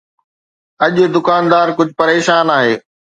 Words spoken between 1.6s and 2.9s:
ڪجهه پريشان آهي